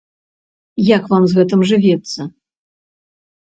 [0.95, 2.21] Як вам з гэтым жывецца?